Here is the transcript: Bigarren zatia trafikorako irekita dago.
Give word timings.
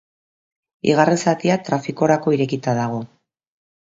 Bigarren 0.87 1.21
zatia 1.25 1.57
trafikorako 1.67 2.35
irekita 2.39 2.77
dago. 2.83 3.03